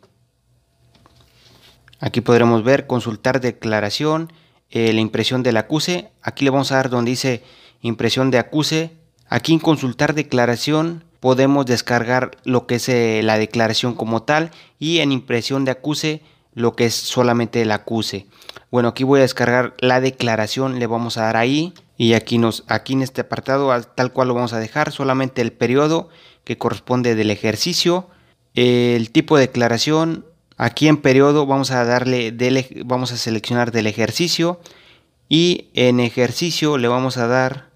Aquí 2.00 2.20
podremos 2.20 2.62
ver 2.64 2.86
consultar 2.86 3.40
declaración, 3.40 4.32
eh, 4.70 4.92
la 4.92 5.00
impresión 5.00 5.42
del 5.42 5.56
acuse. 5.56 6.10
Aquí 6.22 6.44
le 6.44 6.50
vamos 6.50 6.72
a 6.72 6.76
dar 6.76 6.90
donde 6.90 7.10
dice 7.10 7.42
impresión 7.82 8.30
de 8.30 8.38
acuse 8.38 8.98
Aquí 9.28 9.52
en 9.52 9.58
consultar 9.58 10.14
declaración 10.14 11.04
podemos 11.20 11.66
descargar 11.66 12.30
lo 12.44 12.66
que 12.66 12.76
es 12.76 12.88
eh, 12.88 13.20
la 13.22 13.36
declaración 13.36 13.94
como 13.94 14.22
tal 14.22 14.50
y 14.78 14.98
en 14.98 15.12
impresión 15.12 15.64
de 15.64 15.72
acuse 15.72 16.22
lo 16.54 16.74
que 16.74 16.86
es 16.86 16.94
solamente 16.94 17.60
el 17.60 17.70
acuse. 17.70 18.26
Bueno, 18.70 18.88
aquí 18.88 19.04
voy 19.04 19.20
a 19.20 19.22
descargar 19.22 19.74
la 19.78 20.00
declaración, 20.00 20.78
le 20.78 20.86
vamos 20.86 21.16
a 21.16 21.22
dar 21.22 21.36
ahí 21.36 21.72
y 21.96 22.12
aquí 22.12 22.36
nos 22.36 22.64
aquí 22.68 22.92
en 22.92 23.02
este 23.02 23.22
apartado 23.22 23.70
tal 23.94 24.12
cual 24.12 24.28
lo 24.28 24.34
vamos 24.34 24.52
a 24.52 24.58
dejar, 24.58 24.92
solamente 24.92 25.40
el 25.40 25.52
periodo 25.52 26.10
que 26.44 26.58
corresponde 26.58 27.14
del 27.14 27.30
ejercicio, 27.30 28.08
el 28.54 29.10
tipo 29.10 29.36
de 29.36 29.46
declaración, 29.46 30.26
aquí 30.58 30.86
en 30.88 30.98
periodo 30.98 31.46
vamos 31.46 31.70
a 31.70 31.84
darle 31.84 32.34
vamos 32.84 33.12
a 33.12 33.16
seleccionar 33.16 33.72
del 33.72 33.86
ejercicio 33.86 34.60
y 35.28 35.68
en 35.74 36.00
ejercicio 36.00 36.76
le 36.76 36.88
vamos 36.88 37.16
a 37.16 37.26
dar 37.26 37.70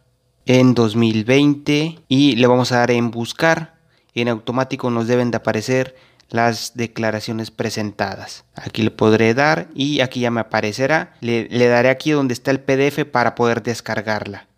en 0.46 0.74
2020 0.74 2.00
y 2.08 2.36
le 2.36 2.46
vamos 2.46 2.72
a 2.72 2.78
dar 2.78 2.90
en 2.90 3.10
buscar. 3.10 3.76
En 4.14 4.28
automático 4.28 4.90
nos 4.90 5.06
deben 5.06 5.30
de 5.30 5.38
aparecer 5.38 5.96
las 6.32 6.72
declaraciones 6.74 7.50
presentadas. 7.50 8.44
Aquí 8.54 8.82
le 8.82 8.90
podré 8.90 9.34
dar 9.34 9.68
y 9.74 10.00
aquí 10.00 10.20
ya 10.20 10.30
me 10.30 10.40
aparecerá. 10.40 11.14
Le, 11.20 11.46
daré 11.68 11.90
aquí 11.90 12.10
donde 12.10 12.34
está 12.34 12.50
el 12.50 12.60
PDF 12.60 13.04
para 13.04 13.34
poder 13.34 13.62
descargarla. 13.62 14.48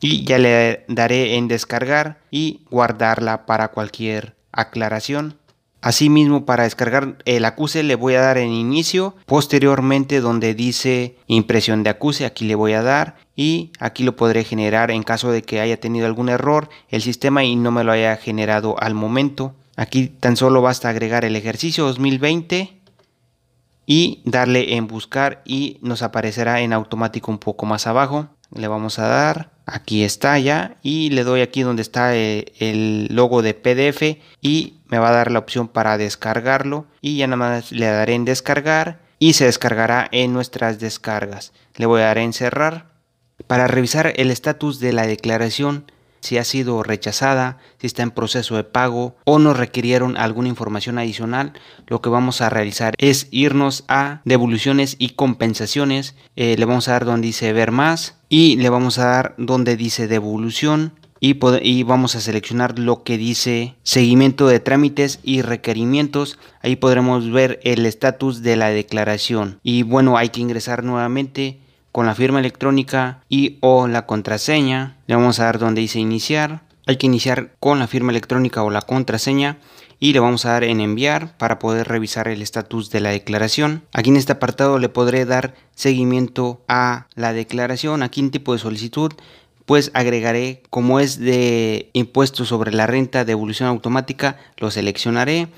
Y 0.00 0.24
ya 0.24 0.38
le 0.38 0.84
daré 0.88 1.36
en 1.36 1.48
descargar 1.48 2.20
y 2.30 2.64
guardarla 2.70 3.46
para 3.46 3.68
cualquier 3.68 4.34
aclaración. 4.50 5.38
Asimismo, 5.82 6.44
para 6.44 6.64
descargar 6.64 7.16
el 7.24 7.44
acuse 7.44 7.82
le 7.82 7.94
voy 7.94 8.14
a 8.14 8.20
dar 8.20 8.36
en 8.36 8.50
inicio, 8.50 9.14
posteriormente 9.24 10.20
donde 10.20 10.54
dice 10.54 11.16
impresión 11.26 11.82
de 11.82 11.90
acuse, 11.90 12.26
aquí 12.26 12.44
le 12.44 12.54
voy 12.54 12.74
a 12.74 12.82
dar 12.82 13.16
y 13.34 13.72
aquí 13.78 14.04
lo 14.04 14.14
podré 14.14 14.44
generar 14.44 14.90
en 14.90 15.02
caso 15.02 15.30
de 15.30 15.40
que 15.40 15.60
haya 15.60 15.80
tenido 15.80 16.04
algún 16.04 16.28
error 16.28 16.68
el 16.90 17.00
sistema 17.00 17.44
y 17.44 17.56
no 17.56 17.70
me 17.70 17.84
lo 17.84 17.92
haya 17.92 18.16
generado 18.16 18.76
al 18.78 18.92
momento. 18.92 19.54
Aquí 19.80 20.08
tan 20.08 20.36
solo 20.36 20.60
basta 20.60 20.90
agregar 20.90 21.24
el 21.24 21.36
ejercicio 21.36 21.86
2020 21.86 22.82
y 23.86 24.20
darle 24.26 24.76
en 24.76 24.86
buscar 24.86 25.40
y 25.46 25.78
nos 25.80 26.02
aparecerá 26.02 26.60
en 26.60 26.74
automático 26.74 27.30
un 27.30 27.38
poco 27.38 27.64
más 27.64 27.86
abajo. 27.86 28.28
Le 28.54 28.68
vamos 28.68 28.98
a 28.98 29.08
dar, 29.08 29.52
aquí 29.64 30.04
está 30.04 30.38
ya 30.38 30.76
y 30.82 31.08
le 31.08 31.24
doy 31.24 31.40
aquí 31.40 31.62
donde 31.62 31.80
está 31.80 32.14
eh, 32.14 32.52
el 32.58 33.06
logo 33.10 33.40
de 33.40 33.54
PDF 33.54 34.18
y 34.42 34.80
me 34.88 34.98
va 34.98 35.08
a 35.08 35.12
dar 35.12 35.30
la 35.30 35.38
opción 35.38 35.66
para 35.66 35.96
descargarlo 35.96 36.84
y 37.00 37.16
ya 37.16 37.26
nada 37.26 37.38
más 37.38 37.72
le 37.72 37.86
daré 37.86 38.16
en 38.16 38.26
descargar 38.26 39.00
y 39.18 39.32
se 39.32 39.46
descargará 39.46 40.06
en 40.12 40.34
nuestras 40.34 40.78
descargas. 40.78 41.54
Le 41.76 41.86
voy 41.86 42.02
a 42.02 42.08
dar 42.08 42.18
en 42.18 42.34
cerrar. 42.34 42.90
Para 43.46 43.66
revisar 43.66 44.12
el 44.16 44.30
estatus 44.30 44.78
de 44.78 44.92
la 44.92 45.06
declaración 45.06 45.90
si 46.20 46.38
ha 46.38 46.44
sido 46.44 46.82
rechazada, 46.82 47.58
si 47.78 47.86
está 47.86 48.02
en 48.02 48.10
proceso 48.10 48.56
de 48.56 48.64
pago 48.64 49.16
o 49.24 49.38
nos 49.38 49.56
requirieron 49.56 50.16
alguna 50.16 50.48
información 50.48 50.98
adicional, 50.98 51.52
lo 51.86 52.00
que 52.00 52.08
vamos 52.08 52.40
a 52.40 52.50
realizar 52.50 52.94
es 52.98 53.28
irnos 53.30 53.84
a 53.88 54.20
devoluciones 54.24 54.96
y 54.98 55.10
compensaciones. 55.10 56.14
Eh, 56.36 56.56
le 56.58 56.64
vamos 56.64 56.88
a 56.88 56.92
dar 56.92 57.04
donde 57.04 57.26
dice 57.26 57.52
ver 57.52 57.70
más 57.70 58.16
y 58.28 58.56
le 58.56 58.68
vamos 58.68 58.98
a 58.98 59.06
dar 59.06 59.34
donde 59.38 59.76
dice 59.76 60.08
devolución 60.08 60.92
y, 61.20 61.82
vamos 61.82 62.16
a 62.16 62.20
seleccionar 62.20 62.78
lo 62.78 63.02
que 63.02 63.18
dice 63.18 63.74
seguimiento 63.82 64.48
de 64.48 64.58
trámites 64.58 65.20
y 65.22 65.42
requerimientos. 65.42 66.38
Ahí 66.62 66.76
podremos 66.76 67.30
ver 67.30 67.60
el 67.62 67.84
estatus 67.84 68.42
de 68.42 68.56
la 68.56 68.70
declaración. 68.70 69.60
Y 69.62 69.82
bueno, 69.82 70.16
hay 70.16 70.30
que 70.30 70.40
ingresar 70.40 70.82
nuevamente 70.82 71.60
con 71.92 72.06
la 72.06 72.14
firma 72.14 72.40
electrónica 72.40 73.22
y 73.28 73.58
o 73.60 73.88
la 73.88 74.06
contraseña. 74.06 74.96
Le 75.06 75.16
vamos 75.16 75.40
a 75.40 75.44
dar 75.44 75.58
donde 75.58 75.80
dice 75.80 75.98
iniciar. 75.98 76.62
Hay 76.86 76.96
que 76.96 77.06
iniciar 77.06 77.54
con 77.60 77.78
la 77.78 77.86
firma 77.86 78.12
electrónica 78.12 78.62
o 78.62 78.70
la 78.70 78.82
contraseña 78.82 79.58
y 80.00 80.14
le 80.14 80.20
vamos 80.20 80.46
a 80.46 80.52
dar 80.52 80.64
en 80.64 80.80
enviar 80.80 81.36
para 81.36 81.58
poder 81.58 81.86
revisar 81.86 82.26
el 82.26 82.42
estatus 82.42 82.90
de 82.90 83.00
la 83.00 83.10
declaración. 83.10 83.84
Aquí 83.92 84.10
en 84.10 84.16
este 84.16 84.32
apartado 84.32 84.78
le 84.78 84.88
podré 84.88 85.26
dar 85.26 85.54
seguimiento 85.74 86.62
a 86.66 87.06
la 87.14 87.34
declaración, 87.34 88.02
aquí 88.02 88.20
en 88.20 88.30
tipo 88.30 88.54
de 88.54 88.58
solicitud, 88.58 89.12
pues 89.66 89.90
agregaré 89.94 90.62
como 90.70 90.98
es 91.00 91.20
de 91.20 91.90
impuesto 91.92 92.44
sobre 92.46 92.72
la 92.72 92.86
renta 92.86 93.24
de 93.24 93.32
evolución 93.32 93.68
automática, 93.68 94.38
lo 94.56 94.70
seleccionaré 94.70 95.48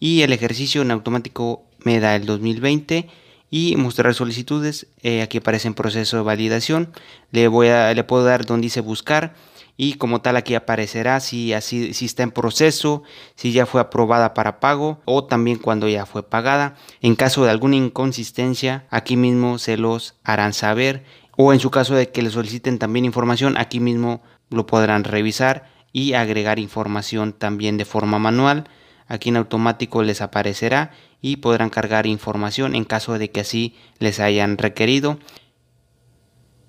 y 0.00 0.22
el 0.22 0.32
ejercicio 0.32 0.82
en 0.82 0.90
automático 0.90 1.62
me 1.84 2.00
da 2.00 2.16
el 2.16 2.26
2020 2.26 3.08
y 3.54 3.76
mostrar 3.76 4.14
solicitudes, 4.14 4.86
eh, 5.02 5.20
aquí 5.20 5.36
aparece 5.36 5.68
en 5.68 5.74
proceso 5.74 6.16
de 6.16 6.22
validación, 6.22 6.90
le, 7.32 7.48
voy 7.48 7.68
a, 7.68 7.92
le 7.92 8.02
puedo 8.02 8.24
dar 8.24 8.46
donde 8.46 8.64
dice 8.64 8.80
buscar 8.80 9.34
y 9.76 9.94
como 9.94 10.22
tal 10.22 10.38
aquí 10.38 10.54
aparecerá 10.54 11.20
si, 11.20 11.52
así, 11.52 11.92
si 11.92 12.06
está 12.06 12.22
en 12.22 12.30
proceso, 12.30 13.02
si 13.34 13.52
ya 13.52 13.66
fue 13.66 13.82
aprobada 13.82 14.32
para 14.32 14.58
pago 14.58 15.02
o 15.04 15.24
también 15.24 15.58
cuando 15.58 15.86
ya 15.86 16.06
fue 16.06 16.22
pagada. 16.22 16.76
En 17.02 17.14
caso 17.14 17.44
de 17.44 17.50
alguna 17.50 17.76
inconsistencia, 17.76 18.86
aquí 18.88 19.18
mismo 19.18 19.58
se 19.58 19.76
los 19.76 20.14
harán 20.24 20.54
saber 20.54 21.04
o 21.36 21.52
en 21.52 21.60
su 21.60 21.70
caso 21.70 21.94
de 21.94 22.10
que 22.10 22.22
le 22.22 22.30
soliciten 22.30 22.78
también 22.78 23.04
información, 23.04 23.58
aquí 23.58 23.80
mismo 23.80 24.22
lo 24.48 24.64
podrán 24.64 25.04
revisar 25.04 25.68
y 25.92 26.14
agregar 26.14 26.58
información 26.58 27.34
también 27.34 27.76
de 27.76 27.84
forma 27.84 28.18
manual. 28.18 28.64
Aquí 29.12 29.28
en 29.28 29.36
automático 29.36 30.02
les 30.02 30.22
aparecerá 30.22 30.90
y 31.20 31.36
podrán 31.36 31.68
cargar 31.68 32.06
información 32.06 32.74
en 32.74 32.84
caso 32.84 33.18
de 33.18 33.30
que 33.30 33.40
así 33.40 33.76
les 33.98 34.20
hayan 34.20 34.56
requerido. 34.56 35.18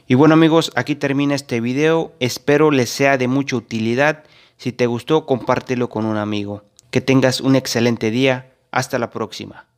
Y 0.07 0.15
bueno 0.15 0.33
amigos, 0.33 0.69
aquí 0.75 0.95
termina 0.95 1.35
este 1.35 1.62
video. 1.62 2.12
Espero 2.19 2.69
les 2.69 2.89
sea 2.89 3.17
de 3.17 3.29
mucha 3.29 3.55
utilidad. 3.55 4.25
Si 4.57 4.73
te 4.73 4.88
gustó, 4.88 5.25
compártelo 5.25 5.88
con 5.88 6.03
un 6.03 6.17
amigo. 6.17 6.65
Que 6.91 7.00
tengas 7.00 7.39
un 7.39 7.55
excelente 7.55 8.12
día. 8.12 8.51
Hasta 8.71 9.00
la 9.00 9.09
próxima. 9.09 9.72